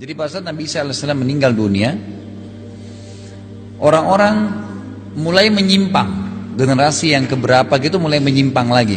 Jadi 0.00 0.16
pada 0.16 0.32
saat 0.32 0.48
Nabi 0.48 0.64
Isa 0.64 0.80
AS 0.80 1.04
meninggal 1.12 1.52
dunia, 1.52 1.92
orang-orang 3.76 4.48
mulai 5.12 5.52
menyimpang. 5.52 6.32
Generasi 6.56 7.12
yang 7.12 7.28
keberapa 7.28 7.76
gitu 7.76 8.00
mulai 8.00 8.16
menyimpang 8.16 8.72
lagi. 8.72 8.96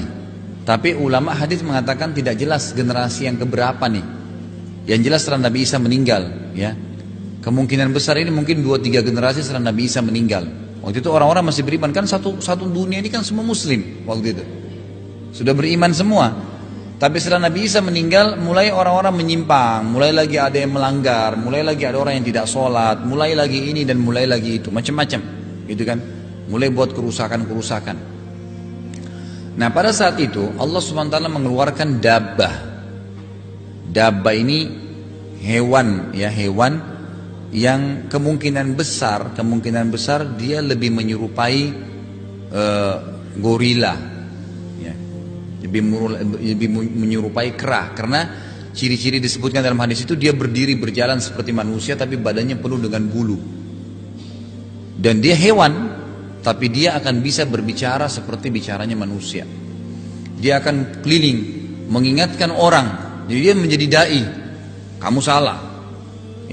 Tapi 0.63 0.95
ulama 0.95 1.35
hadis 1.35 1.59
mengatakan 1.59 2.15
tidak 2.15 2.39
jelas 2.39 2.71
generasi 2.71 3.27
yang 3.27 3.35
keberapa 3.35 3.83
nih. 3.91 4.03
Yang 4.87 4.99
jelas 5.03 5.19
setelah 5.27 5.51
Nabi 5.51 5.67
Isa 5.67 5.75
meninggal, 5.75 6.55
ya. 6.55 6.71
Kemungkinan 7.43 7.91
besar 7.91 8.15
ini 8.15 8.31
mungkin 8.31 8.63
dua 8.63 8.79
tiga 8.79 9.03
generasi 9.03 9.43
setelah 9.43 9.75
Nabi 9.75 9.91
Isa 9.91 9.99
meninggal. 9.99 10.47
Waktu 10.79 11.03
itu 11.03 11.11
orang-orang 11.11 11.51
masih 11.51 11.67
beriman 11.67 11.91
kan 11.91 12.07
satu 12.07 12.39
satu 12.39 12.63
dunia 12.63 13.03
ini 13.03 13.11
kan 13.11 13.27
semua 13.27 13.43
Muslim 13.43 14.07
waktu 14.07 14.39
itu 14.39 14.43
sudah 15.35 15.51
beriman 15.51 15.91
semua. 15.91 16.31
Tapi 17.03 17.19
setelah 17.19 17.51
Nabi 17.51 17.67
Isa 17.67 17.83
meninggal, 17.83 18.39
mulai 18.39 18.71
orang-orang 18.71 19.11
menyimpang, 19.19 19.91
mulai 19.91 20.15
lagi 20.15 20.39
ada 20.39 20.55
yang 20.55 20.71
melanggar, 20.71 21.35
mulai 21.35 21.59
lagi 21.59 21.83
ada 21.83 21.99
orang 21.99 22.15
yang 22.15 22.31
tidak 22.31 22.47
sholat, 22.47 23.03
mulai 23.03 23.35
lagi 23.35 23.59
ini 23.75 23.83
dan 23.83 23.99
mulai 23.99 24.23
lagi 24.23 24.63
itu, 24.63 24.71
macam-macam, 24.71 25.19
gitu 25.67 25.83
kan? 25.83 25.99
Mulai 26.47 26.71
buat 26.71 26.95
kerusakan-kerusakan. 26.95 27.97
Nah 29.59 29.67
pada 29.75 29.91
saat 29.91 30.15
itu 30.23 30.47
Allah 30.55 30.79
swt 30.79 31.11
mengeluarkan 31.27 31.99
dabah. 31.99 32.55
Dabah 33.91 34.33
ini 34.39 34.71
hewan, 35.43 36.15
ya 36.15 36.31
hewan 36.31 36.79
yang 37.51 38.07
kemungkinan 38.07 38.79
besar, 38.79 39.35
kemungkinan 39.35 39.91
besar 39.91 40.23
dia 40.39 40.63
lebih 40.63 40.95
menyerupai 40.95 41.59
uh, 42.47 42.95
gorila, 43.43 44.12
lebih, 45.73 46.45
lebih 46.53 46.69
menyerupai 46.93 47.57
kera 47.57 47.89
karena 47.97 48.29
ciri-ciri 48.77 49.17
disebutkan 49.17 49.65
dalam 49.65 49.81
hadis 49.81 50.05
itu 50.05 50.13
dia 50.13 50.29
berdiri 50.29 50.77
berjalan 50.77 51.17
seperti 51.17 51.49
manusia 51.49 51.97
tapi 51.97 52.21
badannya 52.21 52.61
penuh 52.61 52.77
dengan 52.77 53.09
bulu. 53.09 53.37
Dan 54.93 55.17
dia 55.17 55.33
hewan 55.33 55.73
tapi 56.45 56.69
dia 56.69 56.93
akan 57.01 57.25
bisa 57.25 57.49
berbicara 57.49 58.05
seperti 58.05 58.53
bicaranya 58.53 58.93
manusia. 58.93 59.47
Dia 60.37 60.61
akan 60.61 61.01
keliling 61.01 61.39
mengingatkan 61.89 62.53
orang. 62.53 62.87
Jadi 63.25 63.39
dia 63.41 63.53
menjadi 63.57 63.85
dai. 63.89 64.21
Kamu 65.01 65.19
salah. 65.23 65.57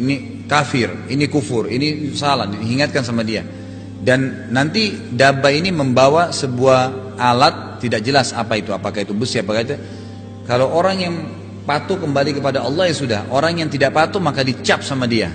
Ini 0.01 0.47
kafir 0.49 1.12
ini 1.12 1.29
kufur 1.29 1.69
ini 1.69 2.17
salah. 2.17 2.49
Diingatkan 2.49 3.05
sama 3.05 3.21
dia 3.21 3.59
dan 4.01 4.48
nanti 4.48 5.12
daba 5.12 5.53
ini 5.53 5.69
membawa 5.69 6.33
sebuah 6.33 7.15
alat 7.20 7.84
tidak 7.84 8.01
jelas 8.01 8.33
apa 8.33 8.56
itu, 8.56 8.73
apakah 8.73 9.05
itu 9.05 9.12
besi, 9.12 9.41
apakah 9.41 9.61
itu. 9.61 9.77
Kalau 10.48 10.73
orang 10.73 10.97
yang 11.01 11.15
patuh 11.65 12.01
kembali 12.01 12.41
kepada 12.41 12.65
Allah 12.65 12.89
ya 12.91 12.97
sudah. 12.97 13.21
Orang 13.31 13.61
yang 13.61 13.69
tidak 13.71 13.95
patuh 13.95 14.19
maka 14.19 14.43
dicap 14.43 14.83
sama 14.83 15.05
dia. 15.06 15.31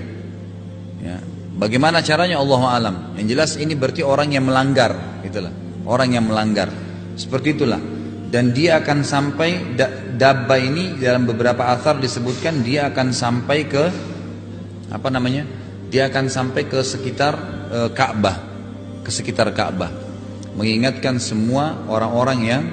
Ya. 1.00 1.22
Bagaimana 1.56 2.04
caranya 2.04 2.42
Allah 2.42 2.62
alam. 2.68 2.96
Yang 3.16 3.28
jelas 3.32 3.52
ini 3.56 3.74
berarti 3.78 4.04
orang 4.04 4.34
yang 4.34 4.44
melanggar, 4.44 5.24
itulah. 5.24 5.54
Orang 5.86 6.12
yang 6.12 6.26
melanggar. 6.28 6.68
Seperti 7.16 7.56
itulah. 7.56 7.80
Dan 8.28 8.52
dia 8.52 8.84
akan 8.84 9.06
sampai 9.06 9.80
dabba 10.20 10.60
ini 10.60 11.00
dalam 11.00 11.24
beberapa 11.24 11.72
asar 11.72 12.02
disebutkan 12.02 12.66
dia 12.66 12.92
akan 12.92 13.16
sampai 13.16 13.64
ke 13.70 13.84
apa 14.92 15.08
namanya? 15.08 15.48
Dia 15.88 16.12
akan 16.12 16.28
sampai 16.28 16.68
ke 16.68 16.84
sekitar 16.84 17.34
e, 17.72 17.80
Ka'bah, 17.96 18.36
ke 19.06 19.14
sekitar 19.14 19.54
Ka'bah 19.54 19.94
mengingatkan 20.58 21.22
semua 21.22 21.86
orang-orang 21.86 22.40
yang 22.42 22.64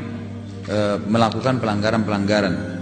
e, 0.65 0.97
melakukan 1.05 1.61
pelanggaran-pelanggaran. 1.61 2.73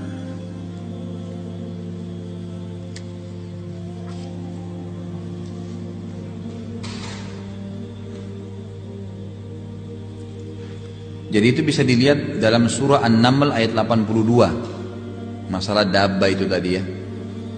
Jadi 11.31 11.47
itu 11.47 11.62
bisa 11.62 11.87
dilihat 11.87 12.43
dalam 12.43 12.66
surah 12.66 13.06
An-Naml 13.06 13.55
ayat 13.55 13.71
82. 13.71 15.47
Masalah 15.47 15.87
dabba 15.87 16.27
itu 16.27 16.43
tadi 16.50 16.71
ya. 16.75 16.83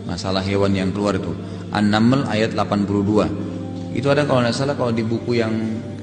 Masalah 0.04 0.44
hewan 0.44 0.76
yang 0.76 0.92
keluar 0.92 1.16
itu. 1.16 1.32
An-Naml 1.72 2.28
ayat 2.28 2.52
82. 2.52 3.41
Itu 3.92 4.08
ada 4.08 4.24
kalau 4.24 4.40
tidak 4.40 4.56
salah 4.56 4.72
kalau 4.72 4.88
di 4.92 5.04
buku 5.04 5.36
yang 5.36 5.52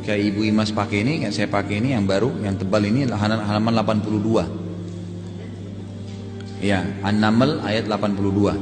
kayak 0.05 0.21
Ibu 0.33 0.45
Imas 0.45 0.69
pakai 0.69 1.01
ini, 1.01 1.25
yang 1.25 1.33
saya 1.33 1.49
pakai 1.49 1.81
ini 1.81 1.97
yang 1.97 2.05
baru, 2.05 2.29
yang 2.45 2.53
tebal 2.57 2.85
ini 2.85 3.09
halaman 3.09 3.73
82. 3.73 4.45
Ya, 6.61 6.85
An-Naml 7.03 7.59
ayat 7.65 7.89
82. 7.89 8.53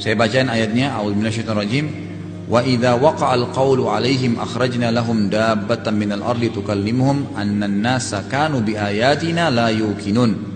Saya 0.00 0.16
bacain 0.16 0.48
ayatnya, 0.48 0.96
A'udzubillahiminasyaitonirrajim. 0.96 2.08
Wa 2.50 2.66
idza 2.66 2.98
waqa'al 2.98 3.54
qawlu 3.54 3.86
'alaihim 3.86 4.34
akhrajna 4.42 4.90
lahum 4.90 5.30
dabbatan 5.30 5.94
minal 5.94 6.26
ardi 6.26 6.50
tukallimuhum 6.50 7.38
anna 7.38 7.70
an-nasa 7.70 8.26
kanu 8.26 8.58
biayatina 8.58 9.54
la 9.54 9.70
yuqinun. 9.70 10.49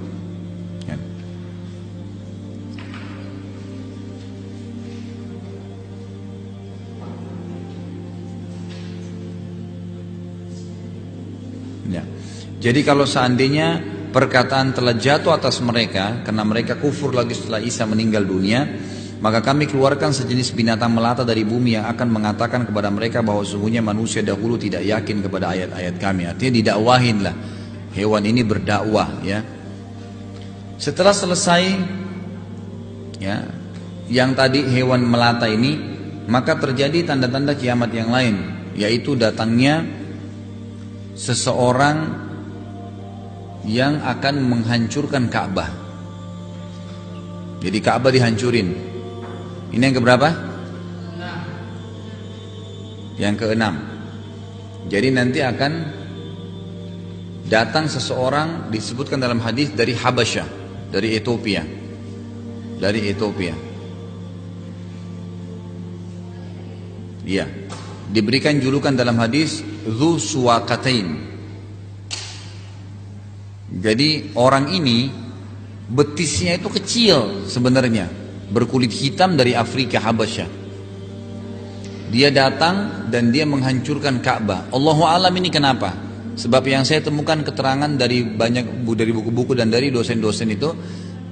Jadi 12.64 12.80
kalau 12.80 13.04
seandainya 13.04 13.82
perkataan 14.08 14.72
telah 14.72 14.96
jatuh 14.96 15.36
atas 15.36 15.60
mereka 15.60 16.24
karena 16.24 16.46
mereka 16.46 16.80
kufur 16.80 17.12
lagi 17.12 17.36
setelah 17.36 17.60
Isa 17.60 17.84
meninggal 17.84 18.24
dunia, 18.24 18.64
maka 19.20 19.44
kami 19.44 19.68
keluarkan 19.68 20.12
sejenis 20.16 20.54
binatang 20.56 20.92
melata 20.94 21.24
dari 21.24 21.44
bumi 21.44 21.76
yang 21.76 21.84
akan 21.90 22.08
mengatakan 22.08 22.64
kepada 22.64 22.88
mereka 22.88 23.20
bahwa 23.20 23.44
sesungguhnya 23.44 23.84
manusia 23.84 24.24
dahulu 24.24 24.56
tidak 24.56 24.86
yakin 24.86 25.20
kepada 25.24 25.52
ayat-ayat 25.52 25.94
kami. 26.00 26.24
Artinya 26.30 26.52
didakwahin 26.60 27.18
lah. 27.20 27.36
Hewan 27.94 28.24
ini 28.26 28.42
berdakwah 28.42 29.22
ya. 29.22 29.44
Setelah 30.76 31.14
selesai 31.14 31.62
ya, 33.22 33.48
yang 34.10 34.36
tadi 34.36 34.60
hewan 34.66 35.06
melata 35.06 35.46
ini, 35.48 35.78
maka 36.26 36.58
terjadi 36.58 37.06
tanda-tanda 37.08 37.54
kiamat 37.56 37.90
yang 37.94 38.10
lain, 38.12 38.36
yaitu 38.76 39.14
datangnya 39.16 40.03
seseorang 41.14 41.96
yang 43.64 44.02
akan 44.04 44.34
menghancurkan 44.44 45.30
Ka'bah. 45.32 45.70
Jadi 47.64 47.78
Ka'bah 47.80 48.12
dihancurin. 48.12 48.68
Ini 49.72 49.82
yang 49.82 49.96
keberapa? 49.96 50.28
Yang 53.16 53.34
keenam. 53.40 53.74
Jadi 54.90 55.08
nanti 55.14 55.40
akan 55.40 55.72
datang 57.48 57.88
seseorang 57.88 58.68
disebutkan 58.68 59.16
dalam 59.16 59.40
hadis 59.40 59.72
dari 59.72 59.96
Habasyah, 59.96 60.48
dari 60.92 61.16
Ethiopia. 61.16 61.64
Dari 62.76 63.00
Ethiopia. 63.08 63.54
Iya. 67.24 67.48
Diberikan 68.12 68.60
julukan 68.60 68.92
dalam 68.92 69.16
hadis 69.16 69.64
Zu 69.84 70.16
Suwakatain 70.16 71.34
jadi 73.74 74.30
orang 74.38 74.70
ini 74.70 75.10
betisnya 75.90 76.54
itu 76.54 76.70
kecil 76.70 77.48
sebenarnya, 77.50 78.06
berkulit 78.54 78.94
hitam 78.94 79.34
dari 79.34 79.58
Afrika 79.58 79.98
Habasyah. 79.98 80.62
Dia 82.14 82.30
datang 82.30 83.08
dan 83.10 83.34
dia 83.34 83.42
menghancurkan 83.42 84.22
Ka'bah. 84.22 84.70
Allahu 84.70 85.02
alam 85.02 85.34
ini 85.34 85.50
kenapa? 85.50 85.90
Sebab 86.38 86.62
yang 86.70 86.86
saya 86.86 87.02
temukan 87.02 87.42
keterangan 87.42 87.90
dari 87.98 88.22
banyak 88.22 88.86
dari 88.94 89.10
buku-buku 89.10 89.58
dan 89.58 89.74
dari 89.74 89.90
dosen-dosen 89.90 90.54
itu 90.54 90.70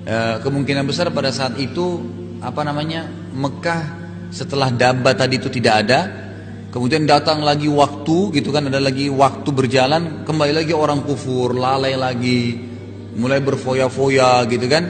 eh, 0.02 0.42
kemungkinan 0.42 0.82
besar 0.82 1.14
pada 1.14 1.30
saat 1.30 1.54
itu 1.62 2.02
apa 2.42 2.66
namanya 2.66 3.06
Mekah 3.34 4.02
setelah 4.34 4.74
Dabba 4.74 5.14
tadi 5.14 5.38
itu 5.38 5.46
tidak 5.46 5.74
ada 5.86 6.00
Kemudian 6.72 7.04
datang 7.04 7.44
lagi 7.44 7.68
waktu 7.68 8.32
gitu 8.32 8.48
kan 8.48 8.64
ada 8.64 8.80
lagi 8.80 9.12
waktu 9.12 9.44
berjalan 9.52 10.24
kembali 10.24 10.56
lagi 10.56 10.72
orang 10.72 11.04
kufur 11.04 11.52
lalai 11.52 12.00
lagi 12.00 12.56
mulai 13.12 13.44
berfoya-foya 13.44 14.48
gitu 14.48 14.64
kan. 14.72 14.84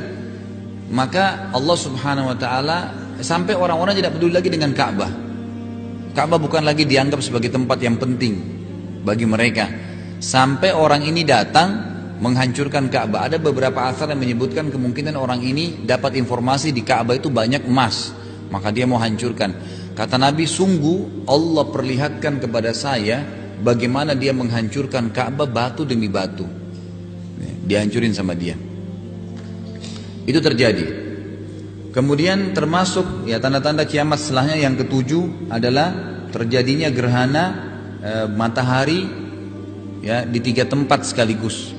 Maka 0.94 1.50
Allah 1.50 1.74
Subhanahu 1.74 2.30
Wa 2.30 2.38
Taala 2.38 2.78
sampai 3.18 3.58
orang-orang 3.58 3.98
tidak 3.98 4.14
peduli 4.14 4.30
lagi 4.30 4.46
dengan 4.46 4.70
Ka'bah. 4.70 5.10
Ka'bah 6.14 6.38
bukan 6.38 6.62
lagi 6.62 6.86
dianggap 6.86 7.18
sebagai 7.18 7.50
tempat 7.50 7.82
yang 7.82 7.98
penting 7.98 8.38
bagi 9.02 9.26
mereka. 9.26 9.66
Sampai 10.22 10.70
orang 10.70 11.02
ini 11.02 11.26
datang 11.26 11.82
menghancurkan 12.22 12.94
Ka'bah. 12.94 13.26
Ada 13.26 13.42
beberapa 13.42 13.90
asar 13.90 14.14
yang 14.14 14.22
menyebutkan 14.22 14.70
kemungkinan 14.70 15.18
orang 15.18 15.42
ini 15.42 15.82
dapat 15.82 16.14
informasi 16.14 16.70
di 16.70 16.86
Ka'bah 16.86 17.18
itu 17.18 17.26
banyak 17.26 17.66
emas. 17.66 18.14
Maka 18.54 18.70
dia 18.70 18.86
mau 18.86 19.02
hancurkan 19.02 19.81
Kata 19.92 20.16
Nabi, 20.16 20.48
sungguh 20.48 21.28
Allah 21.28 21.64
perlihatkan 21.68 22.40
kepada 22.40 22.72
saya 22.72 23.20
bagaimana 23.60 24.16
dia 24.16 24.32
menghancurkan 24.32 25.12
Ka'bah 25.12 25.46
batu 25.46 25.84
demi 25.84 26.08
batu. 26.08 26.48
Dihancurin 27.62 28.10
sama 28.10 28.34
dia. 28.34 28.58
Itu 30.26 30.42
terjadi. 30.42 30.86
Kemudian 31.92 32.56
termasuk 32.56 33.28
ya 33.28 33.36
tanda-tanda 33.36 33.84
kiamat 33.84 34.16
setelahnya 34.18 34.56
yang 34.56 34.74
ketujuh 34.80 35.52
adalah 35.52 35.92
terjadinya 36.32 36.88
gerhana 36.88 37.44
e, 38.00 38.12
matahari 38.32 39.00
ya 40.00 40.24
di 40.24 40.40
tiga 40.40 40.64
tempat 40.64 41.04
sekaligus. 41.04 41.76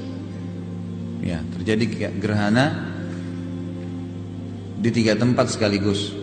Ya, 1.24 1.42
terjadi 1.57 2.13
gerhana 2.21 2.94
di 4.77 4.89
tiga 4.94 5.18
tempat 5.18 5.50
sekaligus. 5.50 6.22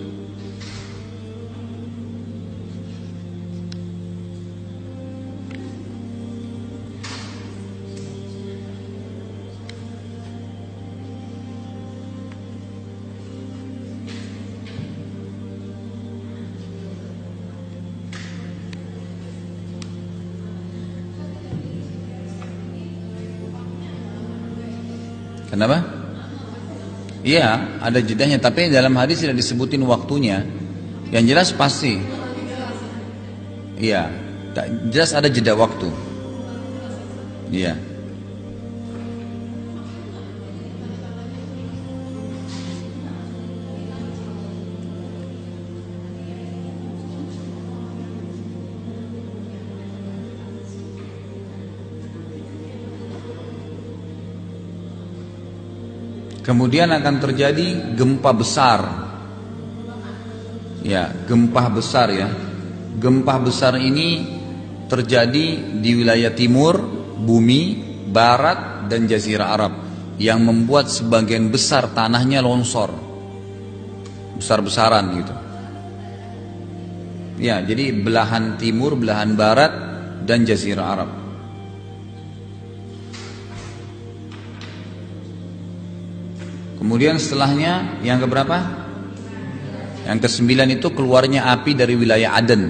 Kenapa? 25.61 25.85
Iya, 27.21 27.77
ada 27.85 28.01
jedahnya, 28.01 28.41
tapi 28.41 28.73
dalam 28.73 28.97
hadis 28.97 29.21
tidak 29.21 29.45
disebutin 29.45 29.85
waktunya. 29.85 30.41
Yang 31.12 31.25
jelas 31.29 31.49
pasti. 31.53 32.01
Iya, 33.77 34.09
jelas 34.89 35.12
ada 35.12 35.29
jeda 35.29 35.53
waktu. 35.53 35.93
Iya. 37.53 37.77
Kemudian 56.41 56.89
akan 56.89 57.17
terjadi 57.21 57.97
gempa 57.97 58.33
besar. 58.33 58.81
Ya, 60.81 61.13
gempa 61.29 61.69
besar 61.69 62.09
ya. 62.09 62.33
Gempa 62.97 63.37
besar 63.37 63.77
ini 63.77 64.41
terjadi 64.89 65.79
di 65.79 65.91
wilayah 65.95 66.33
timur, 66.33 66.81
bumi, 67.21 67.63
barat 68.09 68.89
dan 68.89 69.05
jazirah 69.05 69.49
Arab 69.53 69.73
yang 70.17 70.41
membuat 70.41 70.89
sebagian 70.89 71.53
besar 71.53 71.93
tanahnya 71.93 72.41
longsor. 72.41 72.91
Besar-besaran 74.41 75.05
gitu. 75.21 75.35
Ya, 77.41 77.61
jadi 77.65 77.93
belahan 77.93 78.57
timur, 78.61 78.97
belahan 78.97 79.37
barat 79.37 79.73
dan 80.25 80.45
jazirah 80.45 80.87
Arab. 80.89 81.20
Kemudian 86.81 87.21
setelahnya 87.21 88.00
yang 88.00 88.25
keberapa? 88.25 88.56
Yang 90.09 90.19
kesembilan 90.25 90.81
itu 90.81 90.88
keluarnya 90.97 91.53
api 91.53 91.77
dari 91.77 91.93
wilayah 91.93 92.41
Aden. 92.41 92.62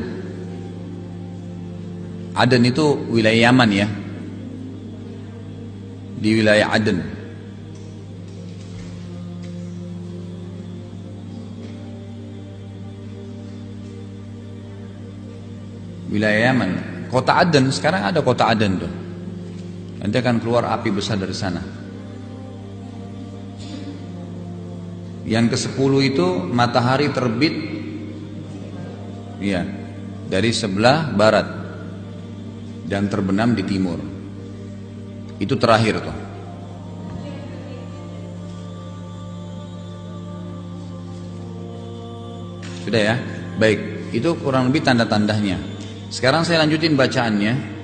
Aden 2.35 2.63
itu 2.67 3.07
wilayah 3.07 3.55
Yaman 3.55 3.71
ya. 3.71 3.87
Di 6.19 6.31
wilayah 6.35 6.75
Aden. 6.75 6.99
Wilayah 16.11 16.41
Yaman. 16.51 16.71
Kota 17.15 17.47
Aden, 17.47 17.71
sekarang 17.71 18.11
ada 18.11 18.19
kota 18.27 18.51
Aden 18.51 18.73
tuh. 18.75 18.93
Nanti 20.03 20.17
akan 20.19 20.43
keluar 20.43 20.67
api 20.67 20.91
besar 20.91 21.15
dari 21.15 21.33
sana. 21.33 21.63
Yang 25.29 25.57
ke-10 25.57 25.93
itu 26.15 26.27
matahari 26.49 27.13
terbit 27.13 27.55
ya, 29.41 29.65
dari 30.29 30.51
sebelah 30.53 31.13
barat 31.13 31.47
dan 32.89 33.07
terbenam 33.07 33.55
di 33.55 33.63
timur. 33.63 33.99
Itu 35.41 35.57
terakhir 35.57 36.03
tuh. 36.05 36.17
Sudah 42.85 43.01
ya? 43.01 43.17
Baik, 43.61 44.11
itu 44.11 44.29
kurang 44.41 44.73
lebih 44.73 44.83
tanda-tandanya. 44.83 45.61
Sekarang 46.11 46.43
saya 46.43 46.67
lanjutin 46.67 46.99
bacaannya. 46.99 47.80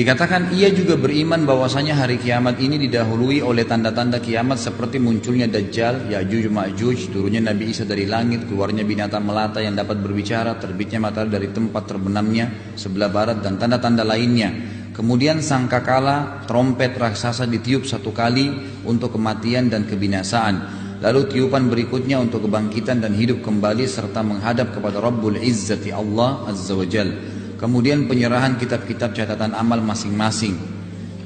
Dikatakan 0.00 0.56
ia 0.56 0.72
juga 0.72 0.96
beriman 0.96 1.44
bahwasanya 1.44 1.92
hari 1.92 2.16
kiamat 2.16 2.56
ini 2.56 2.80
didahului 2.80 3.44
oleh 3.44 3.68
tanda-tanda 3.68 4.16
kiamat 4.16 4.56
seperti 4.56 4.96
munculnya 4.96 5.44
Dajjal, 5.44 6.08
Ya'juj 6.08 6.48
Ma'juj, 6.48 7.12
turunnya 7.12 7.44
Nabi 7.44 7.68
Isa 7.68 7.84
dari 7.84 8.08
langit, 8.08 8.48
keluarnya 8.48 8.80
binatang 8.80 9.20
melata 9.20 9.60
yang 9.60 9.76
dapat 9.76 10.00
berbicara, 10.00 10.56
terbitnya 10.56 11.04
matahari 11.04 11.36
dari 11.36 11.52
tempat 11.52 11.84
terbenamnya 11.84 12.72
sebelah 12.80 13.12
barat 13.12 13.44
dan 13.44 13.60
tanda-tanda 13.60 14.00
lainnya. 14.00 14.48
Kemudian 14.96 15.44
sangkakala 15.44 16.48
trompet 16.48 16.96
raksasa 16.96 17.44
ditiup 17.44 17.84
satu 17.84 18.08
kali 18.16 18.48
untuk 18.88 19.20
kematian 19.20 19.68
dan 19.68 19.84
kebinasaan. 19.84 20.80
Lalu 21.04 21.28
tiupan 21.28 21.68
berikutnya 21.68 22.16
untuk 22.16 22.48
kebangkitan 22.48 23.04
dan 23.04 23.12
hidup 23.12 23.44
kembali 23.44 23.84
serta 23.84 24.24
menghadap 24.24 24.72
kepada 24.72 24.96
Rabbul 24.96 25.36
Izzati 25.36 25.92
Allah 25.92 26.48
Azza 26.48 26.72
wa 26.72 26.88
Jalla 26.88 27.39
kemudian 27.60 28.08
penyerahan 28.08 28.56
kitab-kitab 28.56 29.12
catatan 29.12 29.52
amal 29.52 29.84
masing-masing. 29.84 30.56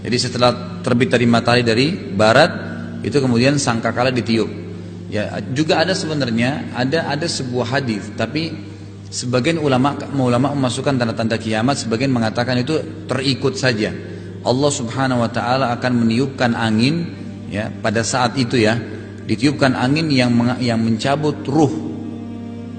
Jadi 0.02 0.16
setelah 0.18 0.82
terbit 0.82 1.08
dari 1.14 1.24
matahari 1.30 1.62
dari 1.62 1.86
barat, 1.94 2.50
itu 3.06 3.14
kemudian 3.22 3.56
sangkakala 3.56 4.10
ditiup. 4.10 4.50
Ya, 5.08 5.38
juga 5.54 5.78
ada 5.78 5.94
sebenarnya 5.94 6.74
ada 6.74 7.06
ada 7.06 7.24
sebuah 7.30 7.78
hadis, 7.78 8.10
tapi 8.18 8.50
sebagian 9.14 9.62
ulama 9.62 9.94
ulama 10.18 10.50
memasukkan 10.58 10.98
tanda-tanda 10.98 11.38
kiamat, 11.38 11.78
sebagian 11.78 12.10
mengatakan 12.10 12.58
itu 12.58 12.82
terikut 13.06 13.54
saja. 13.54 13.94
Allah 14.44 14.70
Subhanahu 14.74 15.24
wa 15.24 15.30
taala 15.30 15.72
akan 15.72 16.04
meniupkan 16.04 16.52
angin 16.52 17.14
ya 17.48 17.70
pada 17.70 18.02
saat 18.02 18.36
itu 18.36 18.60
ya, 18.60 18.76
ditiupkan 19.24 19.72
angin 19.72 20.10
yang 20.10 20.34
yang 20.58 20.82
mencabut 20.82 21.46
ruh. 21.46 21.94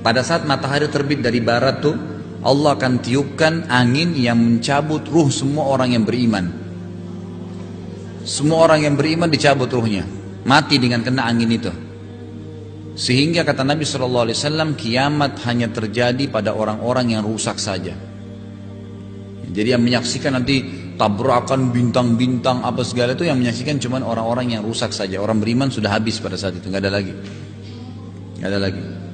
Pada 0.05 0.21
saat 0.21 0.45
matahari 0.45 0.85
terbit 0.91 1.25
dari 1.25 1.41
barat 1.41 1.81
tuh 1.81 2.14
Allah 2.45 2.77
akan 2.77 3.01
tiupkan 3.01 3.65
angin 3.73 4.13
yang 4.13 4.37
mencabut 4.37 5.01
ruh 5.09 5.33
semua 5.33 5.65
orang 5.65 5.97
yang 5.97 6.05
beriman. 6.05 6.45
Semua 8.21 8.69
orang 8.69 8.85
yang 8.85 8.93
beriman 8.93 9.25
dicabut 9.29 9.65
ruhnya, 9.73 10.05
mati 10.45 10.77
dengan 10.77 11.01
kena 11.01 11.25
angin 11.25 11.49
itu. 11.49 11.73
Sehingga 12.93 13.41
kata 13.41 13.65
Nabi 13.65 13.81
Shallallahu 13.81 14.29
Alaihi 14.29 14.37
Wasallam 14.37 14.69
kiamat 14.77 15.41
hanya 15.49 15.73
terjadi 15.73 16.29
pada 16.29 16.53
orang-orang 16.53 17.17
yang 17.17 17.25
rusak 17.25 17.57
saja. 17.57 17.97
Jadi 19.49 19.67
yang 19.73 19.81
menyaksikan 19.81 20.37
nanti 20.37 20.63
tabrakan 21.01 21.73
bintang-bintang 21.73 22.61
apa 22.61 22.85
segala 22.85 23.17
itu 23.17 23.25
yang 23.27 23.41
menyaksikan 23.41 23.81
cuma 23.81 23.99
orang-orang 24.05 24.53
yang 24.53 24.61
rusak 24.61 24.93
saja. 24.93 25.17
Orang 25.17 25.41
beriman 25.41 25.73
sudah 25.73 25.91
habis 25.97 26.21
pada 26.21 26.37
saat 26.37 26.55
itu, 26.55 26.69
nggak 26.69 26.83
ada 26.87 26.91
lagi, 26.93 27.13
nggak 28.37 28.49
ada 28.53 28.59
lagi. 28.61 29.04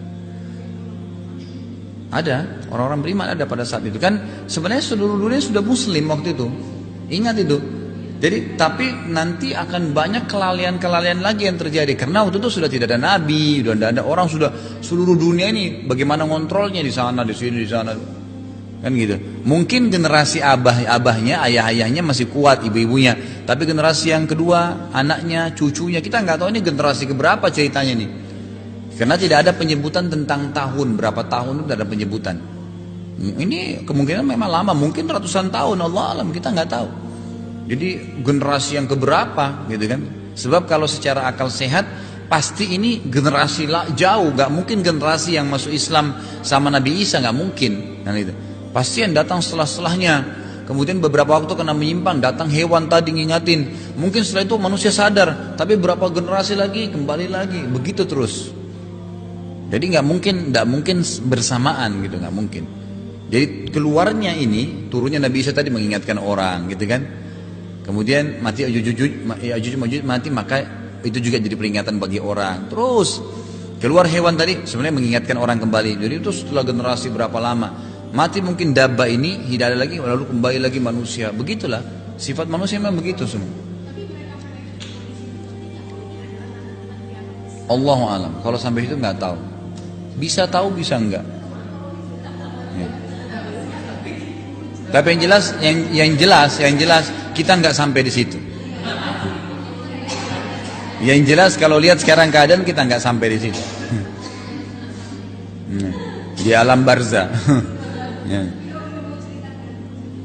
Ada 2.12 2.68
orang-orang 2.68 3.00
beriman 3.00 3.28
ada 3.32 3.48
pada 3.48 3.64
saat 3.64 3.88
itu 3.88 3.96
kan 3.96 4.44
sebenarnya 4.44 4.84
seluruh 4.84 5.16
dunia 5.16 5.40
sudah 5.40 5.64
muslim 5.64 6.12
waktu 6.12 6.36
itu. 6.36 6.48
Ingat 7.08 7.36
itu. 7.40 7.58
Jadi 8.22 8.54
tapi 8.54 8.86
nanti 9.10 9.50
akan 9.56 9.98
banyak 9.98 10.30
kelalaian-kelalaian 10.30 11.26
lagi 11.26 11.50
yang 11.50 11.58
terjadi 11.58 11.98
karena 11.98 12.22
waktu 12.22 12.38
itu 12.38 12.62
sudah 12.62 12.70
tidak 12.70 12.94
ada 12.94 13.00
nabi, 13.02 13.66
sudah 13.66 13.74
tidak 13.74 13.90
ada 13.98 14.04
orang 14.06 14.28
sudah 14.30 14.50
seluruh 14.84 15.18
dunia 15.18 15.50
ini 15.50 15.90
bagaimana 15.90 16.28
ngontrolnya 16.30 16.86
di 16.86 16.94
sana, 16.94 17.26
di 17.26 17.34
sini, 17.34 17.66
di 17.66 17.70
sana. 17.72 17.98
Kan 18.82 18.94
gitu. 18.98 19.18
Mungkin 19.46 19.90
generasi 19.90 20.42
abah-abahnya, 20.42 21.42
ayah-ayahnya 21.50 22.02
masih 22.02 22.30
kuat, 22.30 22.66
ibu-ibunya. 22.66 23.14
Tapi 23.46 23.66
generasi 23.66 24.10
yang 24.10 24.26
kedua, 24.26 24.90
anaknya, 24.90 25.54
cucunya, 25.54 26.02
kita 26.02 26.22
nggak 26.22 26.42
tahu 26.42 26.50
ini 26.50 26.62
generasi 26.66 27.06
keberapa 27.06 27.46
ceritanya 27.54 27.94
nih. 27.94 28.10
Karena 29.00 29.16
tidak 29.18 29.48
ada 29.48 29.52
penyebutan 29.56 30.12
tentang 30.12 30.52
tahun, 30.52 31.00
berapa 31.00 31.26
tahun 31.26 31.62
itu 31.62 31.64
tidak 31.70 31.78
ada 31.82 31.88
penyebutan. 31.88 32.36
Ini 33.22 33.86
kemungkinan 33.86 34.26
memang 34.26 34.50
lama, 34.50 34.74
mungkin 34.74 35.06
ratusan 35.06 35.54
tahun, 35.54 35.78
Allah 35.86 36.18
alam 36.18 36.34
kita 36.34 36.50
nggak 36.50 36.70
tahu. 36.70 36.90
Jadi 37.70 38.20
generasi 38.26 38.82
yang 38.82 38.90
keberapa 38.90 39.70
gitu 39.70 39.86
kan? 39.86 40.02
Sebab 40.34 40.66
kalau 40.66 40.90
secara 40.90 41.30
akal 41.30 41.48
sehat 41.54 41.86
pasti 42.26 42.74
ini 42.74 43.04
generasi 43.06 43.70
jauh, 43.94 44.34
nggak 44.34 44.50
mungkin 44.50 44.82
generasi 44.82 45.38
yang 45.38 45.48
masuk 45.48 45.70
Islam 45.70 46.18
sama 46.42 46.74
Nabi 46.74 47.04
Isa 47.04 47.22
nggak 47.22 47.38
mungkin, 47.38 48.02
kan 48.02 48.18
itu. 48.18 48.34
Pasti 48.72 49.04
yang 49.04 49.14
datang 49.14 49.44
setelah-setelahnya 49.44 50.42
kemudian 50.66 51.04
beberapa 51.04 51.36
waktu 51.36 51.52
kena 51.54 51.76
menyimpang, 51.76 52.24
datang 52.24 52.48
hewan 52.50 52.88
tadi 52.88 53.12
ngingatin. 53.12 53.68
Mungkin 54.00 54.24
setelah 54.24 54.48
itu 54.48 54.56
manusia 54.58 54.90
sadar, 54.90 55.58
tapi 55.60 55.78
berapa 55.78 56.10
generasi 56.10 56.58
lagi 56.58 56.90
kembali 56.90 57.28
lagi, 57.30 57.60
begitu 57.68 58.08
terus. 58.08 58.61
Jadi 59.72 59.84
nggak 59.96 60.04
mungkin, 60.04 60.36
nggak 60.52 60.66
mungkin 60.68 60.98
bersamaan 61.32 62.04
gitu, 62.04 62.20
nggak 62.20 62.36
mungkin. 62.36 62.64
Jadi 63.32 63.72
keluarnya 63.72 64.36
ini, 64.36 64.92
turunnya 64.92 65.24
Nabi 65.24 65.40
Isa 65.40 65.56
tadi 65.56 65.72
mengingatkan 65.72 66.20
orang, 66.20 66.68
gitu 66.68 66.84
kan? 66.84 67.02
Kemudian 67.82 68.44
mati 68.44 68.68
Ajuj 68.68 69.74
mati 70.04 70.28
maka 70.30 70.62
itu 71.02 71.18
juga 71.18 71.42
jadi 71.42 71.56
peringatan 71.56 71.98
bagi 71.98 72.20
orang. 72.20 72.68
Terus 72.70 73.24
keluar 73.82 74.06
hewan 74.06 74.38
tadi 74.38 74.68
sebenarnya 74.68 74.96
mengingatkan 75.00 75.40
orang 75.40 75.58
kembali. 75.58 75.98
Jadi 75.98 76.14
itu 76.22 76.30
setelah 76.30 76.68
generasi 76.68 77.10
berapa 77.10 77.34
lama? 77.42 77.74
Mati 78.12 78.44
mungkin 78.44 78.76
dabba 78.76 79.08
ini 79.08 79.48
tidak 79.50 79.72
ada 79.74 79.78
lagi 79.88 79.98
lalu 79.98 80.28
kembali 80.30 80.58
lagi 80.62 80.80
manusia. 80.84 81.32
Begitulah 81.32 81.82
sifat 82.20 82.46
manusia 82.52 82.78
memang 82.78 83.00
begitu 83.00 83.24
semua. 83.24 83.50
Allah 87.72 88.00
alam. 88.20 88.34
Kalau 88.44 88.60
sampai 88.60 88.84
itu 88.84 89.00
nggak 89.00 89.16
tahu. 89.16 89.40
Bisa 90.22 90.46
tahu 90.46 90.70
bisa 90.78 91.02
enggak. 91.02 91.26
Ya. 92.78 92.90
Tapi 94.94 95.18
yang 95.18 95.22
jelas, 95.26 95.46
yang, 95.58 95.78
yang 95.90 96.12
jelas, 96.14 96.62
yang 96.62 96.78
jelas 96.78 97.10
kita 97.34 97.58
nggak 97.58 97.74
sampai 97.74 98.06
di 98.06 98.14
situ. 98.14 98.38
Yang 101.02 101.20
jelas 101.26 101.52
kalau 101.58 101.82
lihat 101.82 101.98
sekarang 101.98 102.30
keadaan 102.30 102.62
kita 102.62 102.86
nggak 102.86 103.02
sampai 103.02 103.28
di 103.34 103.40
situ. 103.42 103.62
Di 106.42 106.54
alam 106.54 106.86
barza. 106.86 107.26
Ya. 108.22 108.48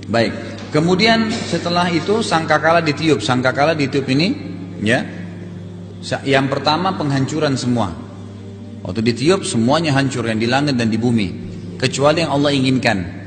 Baik. 0.07 0.31
Kemudian 0.71 1.27
setelah 1.33 1.91
itu 1.91 2.23
sangkakala 2.23 2.79
ditiup. 2.79 3.19
Sangkakala 3.19 3.75
ditiup 3.75 4.07
ini, 4.15 4.29
ya. 4.79 5.03
Yang 6.23 6.47
pertama 6.47 6.95
penghancuran 6.95 7.59
semua. 7.59 8.06
Waktu 8.87 9.03
ditiup 9.03 9.43
semuanya 9.43 9.99
hancur 9.99 10.23
yang 10.31 10.39
di 10.39 10.47
langit 10.47 10.79
dan 10.79 10.87
di 10.87 10.95
bumi, 10.95 11.29
kecuali 11.75 12.23
yang 12.23 12.31
Allah 12.39 12.55
inginkan. 12.55 13.26